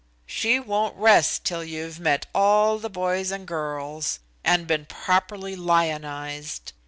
She 0.25 0.59
won't 0.59 0.97
rest 0.97 1.43
till 1.43 1.63
you've 1.63 1.99
met 1.99 2.25
all 2.33 2.79
the 2.79 2.89
boys 2.89 3.29
and 3.29 3.45
girls 3.47 4.17
and 4.43 4.65
been 4.65 4.87
properly 4.87 5.55
lionized. 5.55 6.73